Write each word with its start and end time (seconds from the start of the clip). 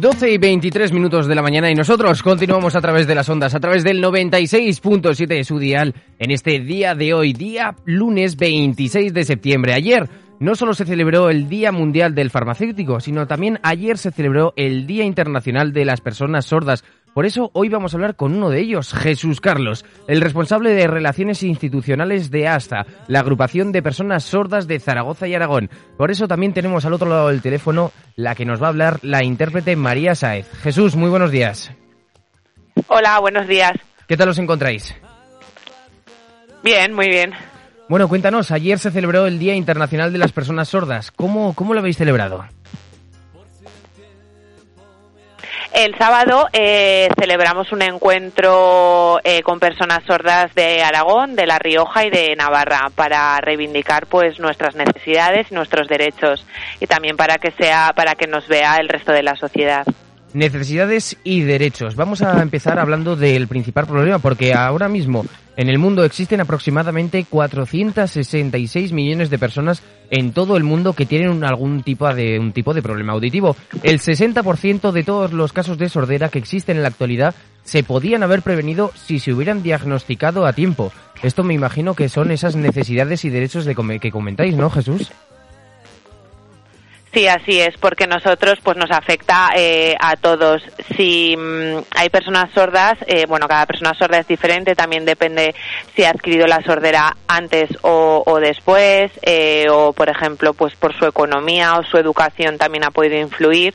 12 0.00 0.32
y 0.32 0.38
23 0.38 0.92
minutos 0.92 1.26
de 1.26 1.34
la 1.34 1.42
mañana 1.42 1.70
y 1.70 1.74
nosotros 1.74 2.22
continuamos 2.22 2.74
a 2.74 2.80
través 2.80 3.06
de 3.06 3.14
las 3.14 3.28
ondas, 3.28 3.54
a 3.54 3.60
través 3.60 3.84
del 3.84 4.02
96.7 4.02 5.26
de 5.26 5.44
su 5.44 5.58
dial 5.58 5.94
en 6.18 6.30
este 6.30 6.58
día 6.60 6.94
de 6.94 7.14
hoy, 7.14 7.32
día 7.32 7.76
lunes 7.84 8.36
26 8.36 9.14
de 9.14 9.24
septiembre. 9.24 9.72
Ayer 9.72 10.08
no 10.40 10.54
solo 10.54 10.74
se 10.74 10.84
celebró 10.84 11.30
el 11.30 11.48
Día 11.48 11.70
Mundial 11.70 12.14
del 12.14 12.30
Farmacéutico, 12.30 13.00
sino 13.00 13.26
también 13.26 13.60
ayer 13.62 13.98
se 13.98 14.10
celebró 14.10 14.52
el 14.56 14.86
Día 14.86 15.04
Internacional 15.04 15.72
de 15.72 15.84
las 15.84 16.00
Personas 16.00 16.46
Sordas. 16.46 16.84
Por 17.14 17.26
eso 17.26 17.50
hoy 17.54 17.68
vamos 17.68 17.94
a 17.94 17.96
hablar 17.96 18.16
con 18.16 18.34
uno 18.34 18.50
de 18.50 18.58
ellos, 18.58 18.92
Jesús 18.92 19.40
Carlos, 19.40 19.84
el 20.08 20.20
responsable 20.20 20.74
de 20.74 20.88
Relaciones 20.88 21.44
Institucionales 21.44 22.32
de 22.32 22.48
ASTA, 22.48 22.86
la 23.06 23.20
agrupación 23.20 23.70
de 23.70 23.82
personas 23.82 24.24
sordas 24.24 24.66
de 24.66 24.80
Zaragoza 24.80 25.28
y 25.28 25.34
Aragón. 25.34 25.70
Por 25.96 26.10
eso 26.10 26.26
también 26.26 26.52
tenemos 26.52 26.84
al 26.84 26.92
otro 26.92 27.08
lado 27.08 27.28
del 27.28 27.40
teléfono 27.40 27.92
la 28.16 28.34
que 28.34 28.44
nos 28.44 28.60
va 28.60 28.66
a 28.66 28.70
hablar 28.70 28.98
la 29.02 29.22
intérprete 29.22 29.76
María 29.76 30.16
Saez. 30.16 30.50
Jesús, 30.62 30.96
muy 30.96 31.08
buenos 31.08 31.30
días. 31.30 31.70
Hola, 32.88 33.20
buenos 33.20 33.46
días. 33.46 33.74
¿Qué 34.08 34.16
tal 34.16 34.30
os 34.30 34.38
encontráis? 34.38 34.92
Bien, 36.64 36.92
muy 36.92 37.08
bien. 37.08 37.32
Bueno, 37.88 38.08
cuéntanos, 38.08 38.50
ayer 38.50 38.80
se 38.80 38.90
celebró 38.90 39.26
el 39.26 39.38
Día 39.38 39.54
Internacional 39.54 40.12
de 40.12 40.18
las 40.18 40.32
Personas 40.32 40.68
Sordas. 40.68 41.12
¿Cómo, 41.12 41.54
cómo 41.54 41.74
lo 41.74 41.80
habéis 41.80 41.96
celebrado? 41.96 42.44
El 45.74 45.98
sábado 45.98 46.48
eh, 46.52 47.08
celebramos 47.18 47.72
un 47.72 47.82
encuentro 47.82 49.18
eh, 49.24 49.42
con 49.42 49.58
personas 49.58 50.04
sordas 50.04 50.54
de 50.54 50.84
Aragón, 50.84 51.34
de 51.34 51.48
La 51.48 51.58
Rioja 51.58 52.06
y 52.06 52.10
de 52.10 52.36
Navarra 52.36 52.92
para 52.94 53.40
reivindicar 53.40 54.06
pues 54.06 54.38
nuestras 54.38 54.76
necesidades 54.76 55.50
y 55.50 55.54
nuestros 55.54 55.88
derechos 55.88 56.46
y 56.78 56.86
también 56.86 57.16
para 57.16 57.38
que 57.38 57.50
sea 57.50 57.92
para 57.96 58.14
que 58.14 58.28
nos 58.28 58.46
vea 58.46 58.76
el 58.76 58.88
resto 58.88 59.10
de 59.10 59.24
la 59.24 59.34
sociedad. 59.34 59.84
Necesidades 60.34 61.16
y 61.22 61.42
derechos. 61.42 61.94
Vamos 61.94 62.20
a 62.20 62.42
empezar 62.42 62.80
hablando 62.80 63.14
del 63.14 63.46
principal 63.46 63.86
problema, 63.86 64.18
porque 64.18 64.52
ahora 64.52 64.88
mismo 64.88 65.24
en 65.56 65.68
el 65.68 65.78
mundo 65.78 66.02
existen 66.02 66.40
aproximadamente 66.40 67.24
466 67.30 68.92
millones 68.92 69.30
de 69.30 69.38
personas 69.38 69.80
en 70.10 70.32
todo 70.32 70.56
el 70.56 70.64
mundo 70.64 70.92
que 70.92 71.06
tienen 71.06 71.44
algún 71.44 71.84
tipo 71.84 72.12
de 72.12 72.40
un 72.40 72.52
tipo 72.52 72.74
de 72.74 72.82
problema 72.82 73.12
auditivo. 73.12 73.54
El 73.84 74.00
60% 74.00 74.90
de 74.90 75.04
todos 75.04 75.32
los 75.32 75.52
casos 75.52 75.78
de 75.78 75.88
sordera 75.88 76.30
que 76.30 76.40
existen 76.40 76.78
en 76.78 76.82
la 76.82 76.88
actualidad 76.88 77.36
se 77.62 77.84
podían 77.84 78.24
haber 78.24 78.42
prevenido 78.42 78.90
si 78.96 79.20
se 79.20 79.32
hubieran 79.32 79.62
diagnosticado 79.62 80.46
a 80.46 80.52
tiempo. 80.52 80.92
Esto 81.22 81.44
me 81.44 81.54
imagino 81.54 81.94
que 81.94 82.08
son 82.08 82.32
esas 82.32 82.56
necesidades 82.56 83.24
y 83.24 83.30
derechos 83.30 83.64
de 83.64 83.76
que 84.00 84.10
comentáis, 84.10 84.56
¿no, 84.56 84.68
Jesús? 84.68 85.12
Sí, 87.14 87.28
así 87.28 87.60
es, 87.60 87.76
porque 87.78 88.08
nosotros 88.08 88.58
pues 88.60 88.76
nos 88.76 88.90
afecta 88.90 89.50
eh, 89.54 89.94
a 90.00 90.16
todos. 90.16 90.64
Si 90.96 91.36
mm, 91.36 91.84
hay 91.94 92.08
personas 92.08 92.50
sordas, 92.52 92.94
eh, 93.06 93.24
bueno, 93.28 93.46
cada 93.46 93.66
persona 93.66 93.94
sorda 93.94 94.18
es 94.18 94.26
diferente, 94.26 94.74
también 94.74 95.04
depende 95.04 95.54
si 95.94 96.02
ha 96.02 96.10
adquirido 96.10 96.48
la 96.48 96.60
sordera 96.62 97.16
antes 97.28 97.70
o, 97.82 98.40
después, 98.40 99.12
eh, 99.22 99.68
o 99.70 99.92
por 99.92 100.08
ejemplo, 100.08 100.54
pues 100.54 100.74
por 100.74 100.92
su 100.98 101.06
economía 101.06 101.78
o 101.78 101.84
su 101.84 101.98
educación 101.98 102.58
también 102.58 102.82
ha 102.82 102.90
podido 102.90 103.16
influir. 103.16 103.74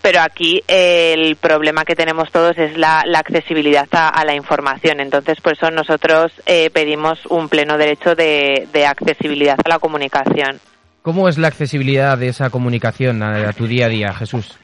Pero 0.00 0.22
aquí 0.22 0.64
el 0.66 1.36
problema 1.36 1.84
que 1.84 1.94
tenemos 1.94 2.32
todos 2.32 2.56
es 2.56 2.78
la, 2.78 3.04
accesibilidad 3.14 3.86
a, 3.92 4.24
la 4.24 4.34
información. 4.34 5.00
Entonces, 5.00 5.42
por 5.42 5.52
eso 5.52 5.70
nosotros 5.70 6.32
pedimos 6.72 7.26
un 7.26 7.50
pleno 7.50 7.76
derecho 7.76 8.14
de, 8.14 8.66
de 8.72 8.86
accesibilidad 8.86 9.58
a 9.62 9.68
la 9.68 9.78
comunicación. 9.78 10.58
¿Cómo 11.02 11.28
es 11.28 11.36
la 11.36 11.48
accesibilidad 11.48 12.16
de 12.16 12.28
esa 12.28 12.50
comunicación 12.50 13.22
a, 13.22 13.52
tu 13.52 13.66
día 13.66 13.86
a 13.86 13.88
día, 13.88 14.14
Jesús? 14.14 14.56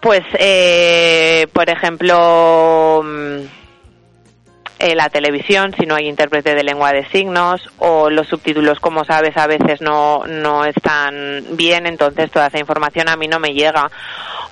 Pues, 0.00 0.22
eh, 0.38 1.46
por 1.52 1.68
ejemplo, 1.68 3.04
eh, 4.78 4.94
la 4.94 5.10
televisión, 5.10 5.74
si 5.78 5.84
no 5.84 5.94
hay 5.94 6.08
intérprete 6.08 6.54
de 6.54 6.64
lengua 6.64 6.92
de 6.92 7.06
signos, 7.10 7.60
o 7.76 8.08
los 8.08 8.26
subtítulos, 8.26 8.80
como 8.80 9.04
sabes, 9.04 9.36
a 9.36 9.46
veces 9.46 9.82
no, 9.82 10.24
no 10.26 10.64
están 10.64 11.44
bien, 11.52 11.86
entonces 11.86 12.30
toda 12.30 12.46
esa 12.46 12.58
información 12.58 13.10
a 13.10 13.16
mí 13.16 13.28
no 13.28 13.38
me 13.38 13.52
llega 13.52 13.90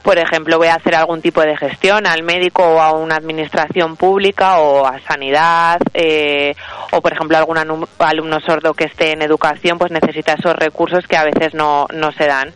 por 0.03 0.19
ejemplo, 0.19 0.59
voy 0.59 0.69
a 0.69 0.75
hacer 0.75 0.95
algún 0.95 1.21
tipo 1.21 1.41
de 1.43 1.57
gestión 1.57 2.07
al 2.07 2.23
médico 2.23 2.63
o 2.63 2.81
a 2.81 2.93
una 2.93 3.17
administración 3.17 3.97
pública 3.97 4.59
o 4.59 4.87
a 4.87 5.01
sanidad, 5.01 5.81
eh, 5.95 6.55
o 6.93 7.01
por 7.01 7.13
ejemplo, 7.13 7.37
algún 7.37 7.59
alumno 7.59 8.41
sordo 8.41 8.75
que 8.75 8.85
esté 8.85 9.13
en 9.13 9.23
educación, 9.23 9.79
pues 9.79 9.91
necesita 9.91 10.35
esos 10.35 10.55
recursos 10.55 11.07
que 11.07 11.17
a 11.17 11.25
veces 11.25 11.55
no, 11.55 11.87
no 11.93 12.13
se 12.13 12.27
dan. 12.27 12.53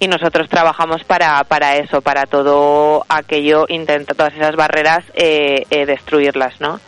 Y 0.00 0.08
nosotros 0.08 0.48
trabajamos 0.48 1.04
para, 1.04 1.42
para 1.44 1.76
eso, 1.76 2.00
para 2.00 2.26
todo 2.26 3.04
aquello, 3.08 3.66
intenta 3.68 4.14
todas 4.14 4.34
esas 4.34 4.56
barreras 4.56 5.04
eh, 5.14 5.64
eh, 5.70 5.86
destruirlas, 5.86 6.60
¿no? 6.60 6.80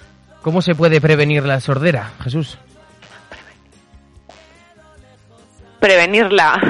¿Cómo 0.42 0.62
se 0.62 0.74
puede 0.74 1.00
prevenir 1.00 1.44
la 1.44 1.60
sordera, 1.60 2.12
Jesús? 2.22 2.58
Prevenirla. 5.80 6.60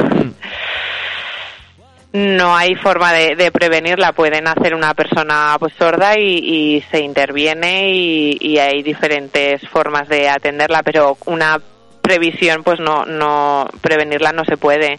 No 2.12 2.56
hay 2.56 2.74
forma 2.74 3.12
de, 3.12 3.50
prevenirla. 3.52 4.12
Pueden 4.12 4.46
hacer 4.48 4.74
una 4.74 4.94
persona 4.94 5.56
pues 5.58 5.74
sorda 5.78 6.18
y, 6.18 6.82
se 6.90 7.00
interviene 7.00 7.90
y, 7.90 8.58
hay 8.58 8.82
diferentes 8.82 9.66
formas 9.68 10.08
de 10.08 10.28
atenderla, 10.28 10.82
pero 10.82 11.18
una 11.26 11.60
previsión 12.00 12.62
pues 12.62 12.80
no, 12.80 13.04
no 13.04 13.68
prevenirla 13.82 14.32
no 14.32 14.44
se 14.44 14.56
puede. 14.56 14.98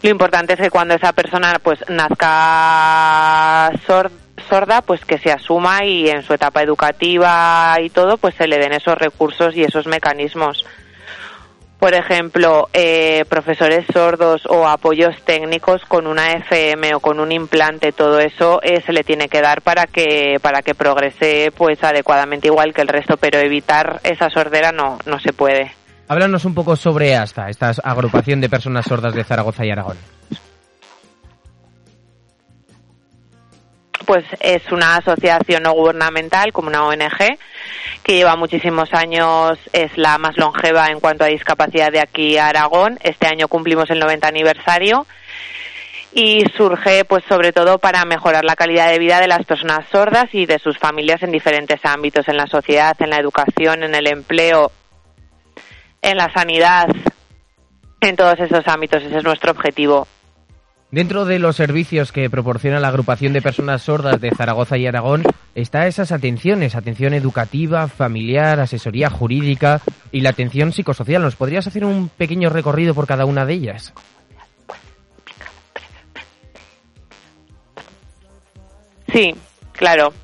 Lo 0.00 0.10
importante 0.10 0.54
es 0.54 0.60
que 0.60 0.70
cuando 0.70 0.94
esa 0.94 1.12
persona 1.12 1.58
pues 1.62 1.84
nazca 1.88 3.70
sorda, 4.48 4.80
pues 4.82 5.04
que 5.04 5.18
se 5.18 5.30
asuma 5.30 5.84
y 5.84 6.08
en 6.08 6.22
su 6.22 6.32
etapa 6.32 6.62
educativa 6.62 7.76
y 7.82 7.90
todo, 7.90 8.16
pues 8.16 8.34
se 8.36 8.46
le 8.46 8.58
den 8.58 8.72
esos 8.72 8.96
recursos 8.96 9.54
y 9.54 9.64
esos 9.64 9.86
mecanismos 9.86 10.64
por 11.78 11.94
ejemplo, 11.94 12.68
eh, 12.72 13.24
profesores 13.28 13.86
sordos 13.92 14.42
o 14.46 14.66
apoyos 14.66 15.14
técnicos 15.24 15.82
con 15.86 16.06
una 16.06 16.32
FM 16.32 16.94
o 16.94 17.00
con 17.00 17.20
un 17.20 17.30
implante, 17.30 17.92
todo 17.92 18.18
eso 18.18 18.60
eh, 18.62 18.82
se 18.84 18.92
le 18.92 19.04
tiene 19.04 19.28
que 19.28 19.40
dar 19.40 19.62
para 19.62 19.86
que 19.86 20.38
para 20.42 20.62
que 20.62 20.74
progrese 20.74 21.52
pues 21.56 21.82
adecuadamente 21.84 22.48
igual 22.48 22.74
que 22.74 22.82
el 22.82 22.88
resto, 22.88 23.16
pero 23.16 23.38
evitar 23.38 24.00
esa 24.02 24.28
sordera 24.30 24.72
no 24.72 24.98
no 25.06 25.20
se 25.20 25.32
puede. 25.32 25.72
Háblanos 26.08 26.44
un 26.46 26.54
poco 26.54 26.74
sobre 26.74 27.14
ASTA, 27.14 27.48
esta 27.48 27.70
agrupación 27.84 28.40
de 28.40 28.48
personas 28.48 28.86
sordas 28.86 29.14
de 29.14 29.24
Zaragoza 29.24 29.64
y 29.64 29.70
Aragón. 29.70 29.98
Pues 34.08 34.24
es 34.40 34.62
una 34.72 34.96
asociación 34.96 35.64
no 35.64 35.72
gubernamental 35.72 36.50
como 36.50 36.68
una 36.68 36.86
ONG 36.86 37.36
que 38.02 38.14
lleva 38.14 38.36
muchísimos 38.36 38.94
años, 38.94 39.58
es 39.74 39.98
la 39.98 40.16
más 40.16 40.38
longeva 40.38 40.86
en 40.86 40.98
cuanto 40.98 41.24
a 41.24 41.26
discapacidad 41.26 41.92
de 41.92 42.00
aquí 42.00 42.38
a 42.38 42.46
Aragón. 42.46 42.98
Este 43.02 43.26
año 43.26 43.48
cumplimos 43.48 43.90
el 43.90 43.98
90 43.98 44.26
aniversario 44.26 45.06
y 46.14 46.42
surge 46.56 47.04
pues 47.04 47.22
sobre 47.28 47.52
todo 47.52 47.76
para 47.76 48.06
mejorar 48.06 48.46
la 48.46 48.56
calidad 48.56 48.88
de 48.88 48.98
vida 48.98 49.20
de 49.20 49.28
las 49.28 49.44
personas 49.44 49.86
sordas 49.92 50.24
y 50.32 50.46
de 50.46 50.58
sus 50.58 50.78
familias 50.78 51.22
en 51.22 51.30
diferentes 51.30 51.84
ámbitos, 51.84 52.26
en 52.28 52.38
la 52.38 52.46
sociedad, 52.46 52.96
en 53.00 53.10
la 53.10 53.18
educación, 53.18 53.82
en 53.82 53.94
el 53.94 54.06
empleo, 54.06 54.72
en 56.00 56.16
la 56.16 56.32
sanidad, 56.32 56.88
en 58.00 58.16
todos 58.16 58.40
esos 58.40 58.66
ámbitos. 58.68 59.02
Ese 59.02 59.18
es 59.18 59.24
nuestro 59.24 59.50
objetivo. 59.50 60.08
Dentro 60.90 61.26
de 61.26 61.38
los 61.38 61.54
servicios 61.56 62.12
que 62.12 62.30
proporciona 62.30 62.80
la 62.80 62.88
agrupación 62.88 63.34
de 63.34 63.42
personas 63.42 63.82
sordas 63.82 64.22
de 64.22 64.30
Zaragoza 64.30 64.78
y 64.78 64.86
Aragón 64.86 65.22
está 65.54 65.86
esas 65.86 66.12
atenciones, 66.12 66.74
atención 66.74 67.12
educativa, 67.12 67.88
familiar, 67.88 68.58
asesoría 68.58 69.10
jurídica 69.10 69.82
y 70.12 70.22
la 70.22 70.30
atención 70.30 70.72
psicosocial. 70.72 71.20
¿Nos 71.20 71.36
podrías 71.36 71.66
hacer 71.66 71.84
un 71.84 72.08
pequeño 72.08 72.48
recorrido 72.48 72.94
por 72.94 73.06
cada 73.06 73.26
una 73.26 73.44
de 73.44 73.52
ellas? 73.52 73.92
Sí, 79.12 79.34
claro. 79.72 80.14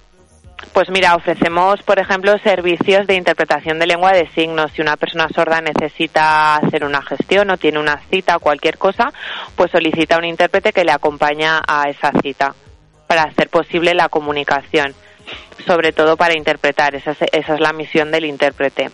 Pues 0.73 0.91
mira, 0.91 1.15
ofrecemos, 1.15 1.83
por 1.83 1.99
ejemplo, 1.99 2.37
servicios 2.39 3.07
de 3.07 3.15
interpretación 3.15 3.79
de 3.79 3.87
lengua 3.87 4.13
de 4.13 4.29
signos. 4.31 4.73
Si 4.73 4.83
una 4.83 4.97
persona 4.97 5.29
sorda 5.29 5.61
necesita 5.61 6.57
hacer 6.57 6.85
una 6.85 7.03
gestión 7.03 7.51
o 7.51 7.57
tiene 7.57 7.79
una 7.79 8.01
cita 8.11 8.37
o 8.37 8.41
cualquier 8.41 8.77
cosa, 8.79 9.13
pues 9.55 9.71
solicita 9.71 10.19
un 10.19 10.25
intérprete 10.25 10.73
que 10.73 10.85
le 10.85 10.93
acompaña 10.93 11.63
a 11.67 11.89
esa 11.89 12.11
cita 12.21 12.55
para 13.07 13.23
hacer 13.23 13.49
posible 13.49 13.95
la 13.95 14.09
comunicación, 14.09 14.95
sobre 15.67 15.93
todo 15.93 16.17
para 16.17 16.37
interpretar. 16.37 16.95
Esa 16.95 17.13
es, 17.13 17.19
esa 17.33 17.55
es 17.55 17.61
la 17.61 17.73
misión 17.73 18.11
del 18.11 18.25
intérprete. 18.25 18.91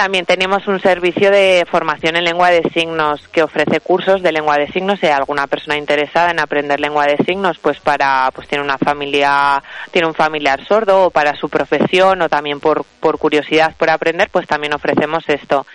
También 0.00 0.24
tenemos 0.24 0.66
un 0.66 0.80
servicio 0.80 1.30
de 1.30 1.66
formación 1.70 2.16
en 2.16 2.24
lengua 2.24 2.48
de 2.48 2.62
signos 2.72 3.28
que 3.28 3.42
ofrece 3.42 3.80
cursos 3.80 4.22
de 4.22 4.32
lengua 4.32 4.56
de 4.56 4.66
signos. 4.72 4.98
Si 4.98 5.06
alguna 5.06 5.46
persona 5.46 5.76
interesada 5.76 6.30
en 6.30 6.40
aprender 6.40 6.80
lengua 6.80 7.04
de 7.04 7.18
signos, 7.18 7.58
pues 7.58 7.80
para, 7.80 8.30
pues 8.34 8.48
tiene 8.48 8.64
una 8.64 8.78
familia, 8.78 9.62
tiene 9.90 10.08
un 10.08 10.14
familiar 10.14 10.66
sordo 10.66 11.04
o 11.04 11.10
para 11.10 11.36
su 11.36 11.50
profesión 11.50 12.22
o 12.22 12.30
también 12.30 12.60
por, 12.60 12.86
por 12.98 13.18
curiosidad 13.18 13.74
por 13.76 13.90
aprender, 13.90 14.30
pues 14.32 14.46
también 14.46 14.72
ofrecemos 14.72 15.22
esto. 15.28 15.66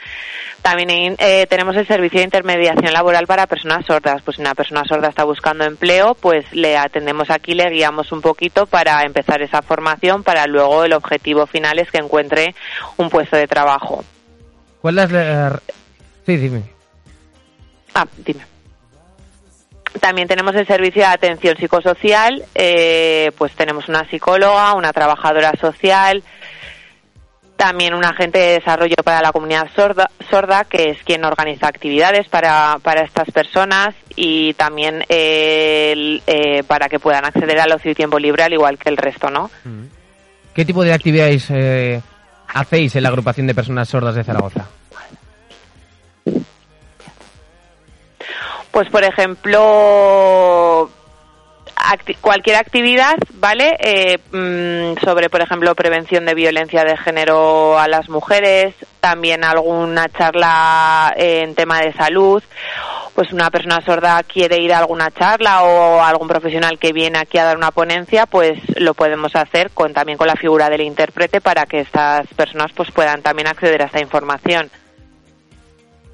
También 0.64 1.16
eh, 1.20 1.46
tenemos 1.46 1.76
el 1.76 1.86
servicio 1.86 2.18
de 2.18 2.26
intermediación 2.26 2.94
laboral 2.94 3.28
para 3.28 3.46
personas 3.46 3.86
sordas. 3.86 4.24
Pues 4.24 4.38
si 4.38 4.42
una 4.42 4.56
persona 4.56 4.86
sorda 4.86 5.10
está 5.10 5.24
buscando 5.24 5.66
empleo, 5.66 6.16
pues 6.16 6.52
le 6.52 6.78
atendemos 6.80 7.30
aquí, 7.30 7.54
le 7.54 7.70
guiamos 7.70 8.12
un 8.12 8.22
poquito 8.22 8.66
para 8.66 9.04
empezar 9.04 9.44
esa 9.44 9.62
formación, 9.62 10.24
para 10.24 10.48
luego 10.48 10.84
el 10.84 10.94
objetivo 10.94 11.46
final 11.46 11.78
es 11.78 11.92
que 11.92 12.00
encuentre 12.00 12.56
un 12.98 13.12
puesto 13.12 13.38
de 13.38 13.46
trabajo. 13.46 14.04
¿Cuál 14.86 15.00
es 15.00 15.12
la... 15.12 15.60
Sí, 16.28 16.38
dime. 16.38 16.62
Ah, 17.96 18.06
dime. 18.24 18.46
También 20.00 20.28
tenemos 20.28 20.54
el 20.54 20.68
servicio 20.68 21.02
de 21.02 21.08
atención 21.08 21.58
psicosocial, 21.58 22.46
eh, 22.54 23.32
pues 23.36 23.54
tenemos 23.54 23.90
una 23.90 24.08
psicóloga, 24.08 24.76
una 24.76 24.94
trabajadora 24.94 25.54
social, 25.60 26.24
también 27.56 27.96
un 27.96 28.06
agente 28.06 28.38
de 28.38 28.60
desarrollo 28.60 28.98
para 29.04 29.24
la 29.24 29.32
comunidad 29.32 29.72
sorda, 29.76 30.12
sorda 30.30 30.66
que 30.66 30.92
es 30.92 31.02
quien 31.04 31.26
organiza 31.26 31.68
actividades 31.68 32.30
para, 32.30 32.78
para 32.84 33.06
estas 33.06 33.32
personas 33.32 33.96
y 34.16 34.54
también 34.54 35.04
eh, 35.10 36.22
eh, 36.28 36.62
para 36.62 36.90
que 36.90 37.00
puedan 37.00 37.26
acceder 37.26 37.60
al 37.60 37.72
ocio 37.72 37.90
y 37.90 37.96
tiempo 37.96 38.20
libre 38.20 38.44
al 38.44 38.54
igual 38.54 38.78
que 38.78 38.90
el 38.90 38.98
resto, 38.98 39.32
¿no? 39.32 39.50
¿Qué 40.54 40.64
tipo 40.64 40.84
de 40.84 40.94
actividades 40.94 41.48
eh, 41.50 42.04
hacéis 42.50 42.96
en 42.96 43.02
la 43.02 43.10
agrupación 43.10 43.48
de 43.48 43.56
personas 43.56 43.90
sordas 43.90 44.14
de 44.14 44.24
Zaragoza? 44.24 44.68
Pues, 48.76 48.90
por 48.90 49.06
ejemplo, 49.06 50.90
cualquier 52.20 52.58
actividad, 52.58 53.16
¿vale? 53.36 53.78
Eh, 53.80 54.18
mmm, 54.34 55.02
sobre, 55.02 55.30
por 55.30 55.42
ejemplo, 55.42 55.74
prevención 55.76 56.26
de 56.26 56.34
violencia 56.34 56.84
de 56.84 56.98
género 56.98 57.80
a 57.80 57.88
las 57.88 58.10
mujeres, 58.10 58.76
también 59.00 59.46
alguna 59.46 60.10
charla 60.10 61.14
en 61.16 61.56
tema 61.56 61.80
de 61.80 61.94
salud. 61.94 62.44
Pues 63.14 63.32
una 63.32 63.50
persona 63.50 63.80
sorda 63.80 64.22
quiere 64.24 64.58
ir 64.58 64.74
a 64.74 64.80
alguna 64.80 65.10
charla 65.10 65.64
o 65.64 66.04
algún 66.04 66.28
profesional 66.28 66.78
que 66.78 66.92
viene 66.92 67.20
aquí 67.20 67.38
a 67.38 67.46
dar 67.46 67.56
una 67.56 67.72
ponencia, 67.72 68.26
pues 68.26 68.60
lo 68.76 68.94
podemos 68.94 69.34
hacer 69.38 69.72
con 69.72 69.94
también 69.94 70.18
con 70.18 70.28
la 70.28 70.36
figura 70.36 70.70
del 70.70 70.82
intérprete 70.82 71.40
para 71.40 71.64
que 71.66 71.80
estas 71.80 72.28
personas 72.36 72.74
pues 72.76 72.92
puedan 72.92 73.22
también 73.22 73.48
acceder 73.48 73.84
a 73.84 73.86
esta 73.86 74.02
información. 74.02 74.70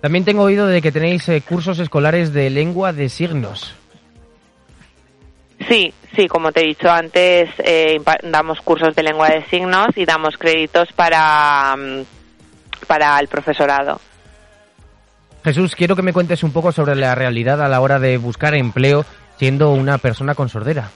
También 0.01 0.25
tengo 0.25 0.43
oído 0.43 0.67
de 0.67 0.81
que 0.81 0.91
tenéis 0.91 1.29
eh, 1.29 1.41
cursos 1.41 1.77
escolares 1.79 2.33
de 2.33 2.49
lengua 2.49 2.91
de 2.91 3.07
signos. 3.07 3.75
Sí, 5.69 5.93
sí, 6.15 6.27
como 6.27 6.51
te 6.51 6.61
he 6.61 6.67
dicho 6.67 6.89
antes, 6.89 7.49
eh, 7.59 8.01
damos 8.23 8.61
cursos 8.61 8.95
de 8.95 9.03
lengua 9.03 9.29
de 9.29 9.45
signos 9.45 9.89
y 9.95 10.05
damos 10.05 10.37
créditos 10.37 10.91
para, 10.93 11.75
para 12.87 13.19
el 13.19 13.27
profesorado. 13.27 14.01
Jesús, 15.43 15.75
quiero 15.75 15.95
que 15.95 16.01
me 16.01 16.13
cuentes 16.13 16.43
un 16.43 16.51
poco 16.51 16.71
sobre 16.71 16.95
la 16.95 17.13
realidad 17.13 17.61
a 17.61 17.67
la 17.67 17.81
hora 17.81 17.99
de 17.99 18.17
buscar 18.17 18.55
empleo 18.55 19.05
siendo 19.37 19.71
una 19.71 19.99
persona 19.99 20.35
con 20.35 20.49
sordera. 20.49 20.89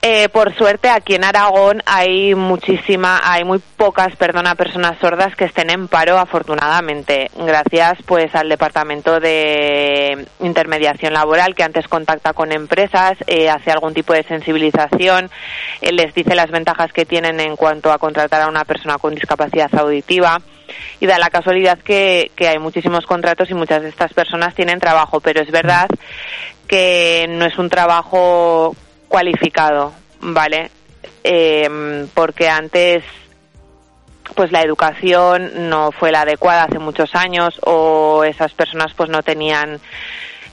Eh, 0.00 0.28
por 0.28 0.54
suerte 0.54 0.88
aquí 0.88 1.16
en 1.16 1.24
Aragón 1.24 1.82
hay 1.84 2.32
muchísima, 2.36 3.20
hay 3.24 3.42
muy 3.42 3.58
pocas, 3.58 4.14
perdona, 4.14 4.54
personas 4.54 4.96
sordas 5.00 5.34
que 5.34 5.46
estén 5.46 5.70
en 5.70 5.88
paro, 5.88 6.18
afortunadamente, 6.18 7.32
gracias 7.36 7.98
pues 8.06 8.32
al 8.36 8.48
departamento 8.48 9.18
de 9.18 10.24
intermediación 10.38 11.14
laboral 11.14 11.56
que 11.56 11.64
antes 11.64 11.88
contacta 11.88 12.32
con 12.32 12.52
empresas, 12.52 13.14
eh, 13.26 13.50
hace 13.50 13.72
algún 13.72 13.92
tipo 13.92 14.12
de 14.12 14.22
sensibilización, 14.22 15.30
eh, 15.80 15.92
les 15.92 16.14
dice 16.14 16.36
las 16.36 16.52
ventajas 16.52 16.92
que 16.92 17.04
tienen 17.04 17.40
en 17.40 17.56
cuanto 17.56 17.90
a 17.90 17.98
contratar 17.98 18.42
a 18.42 18.48
una 18.48 18.64
persona 18.64 18.98
con 18.98 19.16
discapacidad 19.16 19.74
auditiva 19.74 20.40
y 21.00 21.06
da 21.06 21.18
la 21.18 21.30
casualidad 21.30 21.76
que, 21.80 22.30
que 22.36 22.46
hay 22.46 22.60
muchísimos 22.60 23.04
contratos 23.04 23.50
y 23.50 23.54
muchas 23.54 23.82
de 23.82 23.88
estas 23.88 24.14
personas 24.14 24.54
tienen 24.54 24.78
trabajo, 24.78 25.18
pero 25.18 25.42
es 25.42 25.50
verdad 25.50 25.88
que 26.68 27.26
no 27.28 27.46
es 27.46 27.58
un 27.58 27.68
trabajo 27.68 28.76
cualificado, 29.08 29.92
¿vale? 30.20 30.70
Eh, 31.24 32.06
porque 32.14 32.48
antes 32.48 33.04
pues 34.34 34.52
la 34.52 34.62
educación 34.62 35.68
no 35.70 35.90
fue 35.90 36.12
la 36.12 36.22
adecuada 36.22 36.64
hace 36.64 36.78
muchos 36.78 37.14
años 37.14 37.58
o 37.64 38.24
esas 38.24 38.52
personas 38.52 38.92
pues 38.94 39.10
no 39.10 39.22
tenían 39.22 39.80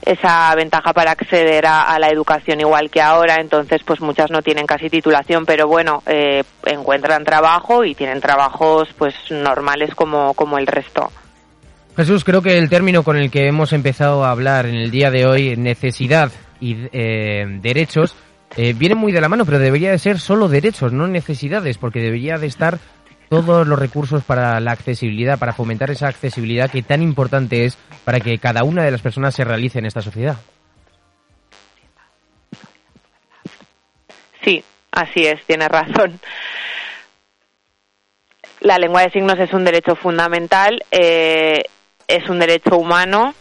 esa 0.04 0.54
ventaja 0.54 0.92
para 0.92 1.10
acceder 1.10 1.66
a, 1.66 1.98
la 1.98 2.08
educación 2.08 2.60
igual 2.60 2.90
que 2.90 3.00
ahora, 3.00 3.36
entonces 3.40 3.82
pues 3.84 4.00
muchas 4.00 4.30
no 4.30 4.40
tienen 4.40 4.66
casi 4.66 4.88
titulación, 4.88 5.44
pero 5.44 5.66
bueno, 5.66 6.02
eh, 6.06 6.44
encuentran 6.64 7.24
trabajo 7.24 7.84
y 7.84 7.94
tienen 7.94 8.20
trabajos 8.20 8.88
pues 8.96 9.14
normales 9.30 9.94
como, 9.94 10.32
como 10.34 10.58
el 10.58 10.66
resto. 10.66 11.10
Jesús, 11.96 12.24
creo 12.24 12.42
que 12.42 12.58
el 12.58 12.68
término 12.68 13.02
con 13.02 13.16
el 13.16 13.30
que 13.30 13.48
hemos 13.48 13.72
empezado 13.72 14.24
a 14.24 14.30
hablar 14.30 14.66
en 14.66 14.76
el 14.76 14.90
día 14.90 15.10
de 15.10 15.26
hoy, 15.26 15.56
necesidad 15.56 16.30
y 16.60 16.76
eh, 16.92 17.44
derechos, 17.60 18.14
eh, 18.56 18.72
viene 18.72 18.94
muy 18.94 19.12
de 19.12 19.20
la 19.20 19.28
mano, 19.28 19.44
pero 19.44 19.58
debería 19.58 19.90
de 19.90 19.98
ser 19.98 20.18
solo 20.18 20.48
derechos, 20.48 20.92
no 20.92 21.06
necesidades, 21.06 21.76
porque 21.78 22.00
debería 22.00 22.38
de 22.38 22.46
estar 22.46 22.78
todos 23.28 23.66
los 23.66 23.78
recursos 23.78 24.24
para 24.24 24.60
la 24.60 24.72
accesibilidad, 24.72 25.38
para 25.38 25.52
fomentar 25.52 25.90
esa 25.90 26.08
accesibilidad 26.08 26.70
que 26.70 26.82
tan 26.82 27.02
importante 27.02 27.64
es 27.64 27.76
para 28.04 28.20
que 28.20 28.38
cada 28.38 28.64
una 28.64 28.84
de 28.84 28.90
las 28.90 29.02
personas 29.02 29.34
se 29.34 29.44
realice 29.44 29.78
en 29.78 29.86
esta 29.86 30.00
sociedad. 30.00 30.36
Sí, 34.42 34.62
así 34.92 35.26
es, 35.26 35.44
tiene 35.44 35.68
razón. 35.68 36.20
La 38.60 38.78
lengua 38.78 39.02
de 39.02 39.10
signos 39.10 39.38
es 39.38 39.52
un 39.52 39.64
derecho 39.64 39.96
fundamental, 39.96 40.82
eh, 40.90 41.64
es 42.08 42.28
un 42.28 42.38
derecho 42.38 42.76
humano. 42.76 43.34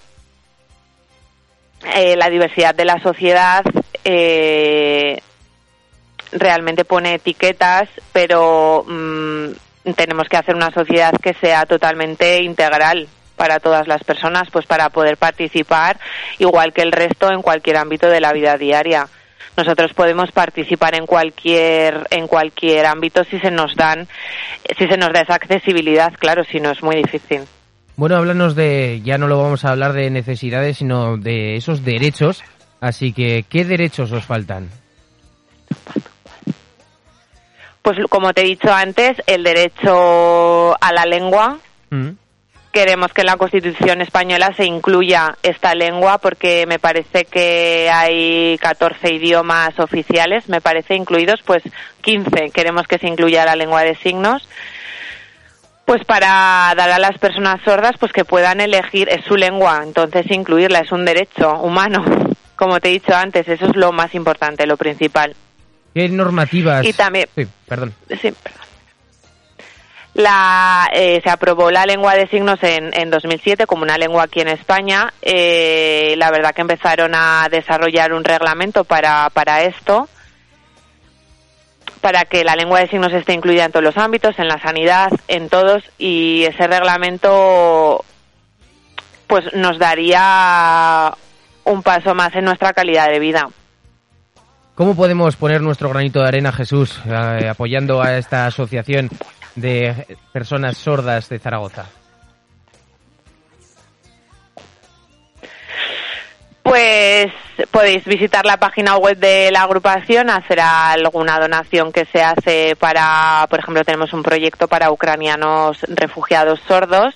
Eh, 1.95 2.15
la 2.17 2.29
diversidad 2.29 2.73
de 2.73 2.85
la 2.85 2.99
sociedad 2.99 3.63
eh, 4.05 5.19
realmente 6.31 6.85
pone 6.85 7.15
etiquetas, 7.15 7.89
pero 8.13 8.85
mmm, 8.87 9.47
tenemos 9.95 10.27
que 10.29 10.37
hacer 10.37 10.55
una 10.55 10.71
sociedad 10.71 11.13
que 11.21 11.33
sea 11.33 11.65
totalmente 11.65 12.41
integral 12.43 13.07
para 13.35 13.59
todas 13.59 13.87
las 13.87 14.03
personas, 14.03 14.49
pues 14.51 14.65
para 14.65 14.89
poder 14.89 15.17
participar 15.17 15.99
igual 16.39 16.71
que 16.71 16.81
el 16.81 16.91
resto 16.91 17.31
en 17.31 17.41
cualquier 17.41 17.77
ámbito 17.77 18.07
de 18.07 18.21
la 18.21 18.31
vida 18.31 18.57
diaria. 18.57 19.07
Nosotros 19.57 19.93
podemos 19.93 20.31
participar 20.31 20.95
en 20.95 21.05
cualquier 21.05 22.07
en 22.09 22.27
cualquier 22.27 22.85
ámbito 22.85 23.23
si 23.23 23.39
se 23.39 23.51
nos 23.51 23.75
dan 23.75 24.07
si 24.77 24.87
se 24.87 24.97
nos 24.97 25.13
da 25.13 25.21
esa 25.21 25.35
accesibilidad, 25.35 26.13
claro, 26.19 26.43
si 26.43 26.59
no 26.59 26.71
es 26.71 26.83
muy 26.83 26.97
difícil. 26.97 27.41
Bueno, 27.95 28.17
háblanos 28.17 28.55
de 28.55 29.01
ya 29.03 29.17
no 29.17 29.27
lo 29.27 29.41
vamos 29.41 29.63
a 29.63 29.71
hablar 29.71 29.93
de 29.93 30.09
necesidades, 30.09 30.77
sino 30.77 31.17
de 31.17 31.55
esos 31.55 31.85
derechos. 31.85 32.43
Así 32.81 33.13
que, 33.13 33.45
¿qué 33.49 33.65
derechos 33.65 34.11
os 34.11 34.25
faltan? 34.25 34.69
Pues 37.81 37.97
como 38.09 38.33
te 38.33 38.41
he 38.41 38.45
dicho 38.45 38.73
antes, 38.73 39.17
el 39.27 39.43
derecho 39.43 40.73
a 40.81 40.91
la 40.91 41.05
lengua, 41.05 41.59
mm. 41.91 42.09
queremos 42.71 43.13
que 43.13 43.21
en 43.21 43.27
la 43.27 43.37
Constitución 43.37 44.01
española 44.01 44.53
se 44.57 44.65
incluya 44.65 45.37
esta 45.43 45.75
lengua 45.75 46.17
porque 46.17 46.65
me 46.67 46.79
parece 46.79 47.25
que 47.25 47.89
hay 47.91 48.57
14 48.57 49.13
idiomas 49.13 49.79
oficiales, 49.79 50.49
me 50.49 50.61
parece 50.61 50.95
incluidos 50.95 51.41
pues 51.45 51.61
15. 52.01 52.49
Queremos 52.51 52.87
que 52.87 52.97
se 52.97 53.07
incluya 53.07 53.45
la 53.45 53.55
lengua 53.55 53.83
de 53.83 53.95
signos 53.95 54.47
pues 55.85 56.03
para 56.05 56.73
dar 56.75 56.89
a 56.89 56.97
las 56.97 57.17
personas 57.19 57.61
sordas 57.63 57.93
pues 57.99 58.11
que 58.11 58.25
puedan 58.25 58.59
elegir 58.59 59.09
es 59.09 59.23
su 59.25 59.37
lengua, 59.37 59.81
entonces 59.83 60.25
incluirla 60.31 60.79
es 60.79 60.91
un 60.91 61.05
derecho 61.05 61.53
humano. 61.59 62.03
Como 62.55 62.79
te 62.79 62.89
he 62.89 62.93
dicho 62.93 63.13
antes, 63.13 63.47
eso 63.47 63.65
es 63.65 63.75
lo 63.75 63.91
más 63.91 64.13
importante, 64.15 64.65
lo 64.65 64.77
principal. 64.77 65.35
¿Qué 65.93 66.09
normativas? 66.09 66.85
Y 66.85 66.93
también 66.93 67.27
Sí, 67.35 67.47
perdón. 67.67 67.93
Sí, 68.09 68.31
perdón. 68.31 68.65
La, 70.15 70.89
eh, 70.93 71.19
se 71.21 71.29
aprobó 71.29 71.71
la 71.71 71.85
lengua 71.85 72.15
de 72.15 72.27
signos 72.27 72.63
en, 72.63 72.97
en 72.97 73.09
2007 73.09 73.67
como 73.67 73.83
una 73.83 73.97
lengua 73.97 74.23
aquí 74.23 74.39
en 74.39 74.47
España. 74.47 75.13
Eh, 75.21 76.15
la 76.17 76.31
verdad 76.31 76.55
que 76.55 76.61
empezaron 76.61 77.13
a 77.13 77.49
desarrollar 77.51 78.13
un 78.13 78.23
reglamento 78.23 78.85
para, 78.85 79.29
para 79.31 79.63
esto, 79.63 80.07
para 81.99 82.23
que 82.23 82.45
la 82.45 82.55
lengua 82.55 82.79
de 82.79 82.87
signos 82.87 83.11
esté 83.11 83.33
incluida 83.33 83.65
en 83.65 83.73
todos 83.73 83.83
los 83.83 83.97
ámbitos, 83.97 84.39
en 84.39 84.47
la 84.47 84.61
sanidad, 84.61 85.11
en 85.27 85.49
todos, 85.49 85.83
y 85.97 86.45
ese 86.45 86.65
reglamento 86.65 88.05
pues 89.27 89.53
nos 89.53 89.77
daría 89.79 91.13
un 91.65 91.83
paso 91.83 92.15
más 92.15 92.33
en 92.35 92.45
nuestra 92.45 92.73
calidad 92.73 93.09
de 93.09 93.19
vida. 93.19 93.49
¿Cómo 94.75 94.95
podemos 94.95 95.35
poner 95.35 95.61
nuestro 95.61 95.89
granito 95.89 96.19
de 96.19 96.27
arena, 96.27 96.51
Jesús, 96.51 97.01
eh, 97.05 97.47
apoyando 97.47 98.01
a 98.01 98.17
esta 98.17 98.45
asociación 98.45 99.09
de 99.55 100.17
personas 100.33 100.77
sordas 100.77 101.29
de 101.29 101.39
Zaragoza? 101.39 101.85
Pues 106.61 107.27
podéis 107.71 108.03
visitar 108.05 108.45
la 108.45 108.57
página 108.57 108.97
web 108.97 109.17
de 109.17 109.49
la 109.51 109.61
agrupación, 109.61 110.29
hacer 110.29 110.59
alguna 110.59 111.39
donación 111.39 111.93
que 111.93 112.05
se 112.05 112.21
hace 112.21 112.75
para, 112.75 113.45
por 113.49 113.59
ejemplo, 113.59 113.85
tenemos 113.85 114.11
un 114.13 114.23
proyecto 114.23 114.67
para 114.67 114.91
ucranianos 114.91 115.77
refugiados 115.87 116.59
sordos. 116.67 117.13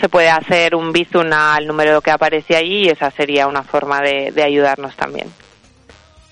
Se 0.00 0.08
puede 0.08 0.30
hacer 0.30 0.74
un 0.74 0.92
bizum 0.92 1.32
al 1.32 1.66
número 1.66 2.00
que 2.00 2.10
aparece 2.10 2.56
allí 2.56 2.84
y 2.84 2.88
esa 2.88 3.10
sería 3.10 3.46
una 3.46 3.62
forma 3.62 4.00
de, 4.00 4.32
de 4.32 4.42
ayudarnos 4.42 4.96
también. 4.96 5.28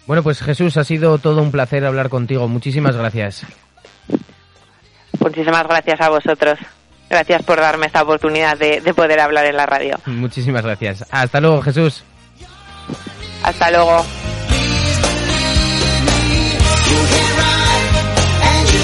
Bueno, 0.06 0.22
pues 0.22 0.42
Jesús, 0.42 0.76
ha 0.76 0.84
sido 0.84 1.18
todo 1.18 1.40
un 1.40 1.52
placer 1.52 1.84
hablar 1.84 2.08
contigo. 2.08 2.48
Muchísimas 2.48 2.96
gracias. 2.96 3.46
Muchísimas 5.20 5.64
gracias 5.68 6.00
a 6.00 6.08
vosotros. 6.08 6.58
Gracias 7.08 7.42
por 7.42 7.60
darme 7.60 7.86
esta 7.86 8.02
oportunidad 8.02 8.56
de, 8.56 8.80
de 8.80 8.94
poder 8.94 9.20
hablar 9.20 9.44
en 9.46 9.56
la 9.56 9.66
radio. 9.66 9.98
Muchísimas 10.06 10.64
gracias. 10.64 11.04
Hasta 11.10 11.40
luego, 11.40 11.62
Jesús. 11.62 12.04
Hasta 13.42 13.70
luego. 13.70 14.04